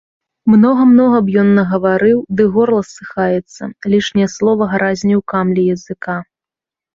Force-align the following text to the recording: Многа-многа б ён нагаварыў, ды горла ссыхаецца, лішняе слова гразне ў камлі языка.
Многа-многа 0.51 1.17
б 1.25 1.35
ён 1.41 1.51
нагаварыў, 1.59 2.17
ды 2.39 2.43
горла 2.55 2.79
ссыхаецца, 2.91 3.63
лішняе 3.95 4.27
слова 4.37 4.63
гразне 4.73 5.13
ў 5.19 5.21
камлі 5.35 5.63
языка. 5.77 6.17